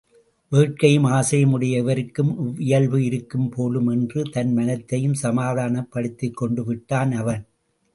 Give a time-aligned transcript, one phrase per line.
[0.51, 7.43] வேட்கையும் ஆசையும் உடைய எவருக்கும் இவ்வியல்பு இருக்கும் போலும் என்று தன் மனத்தையும் சமாதானப்படுத்திக் கொண்டுவிட்டான் அவன்.